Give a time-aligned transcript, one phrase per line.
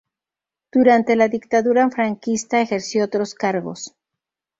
[0.71, 3.93] Durante la Dictadura franquista ejerció otros cargos.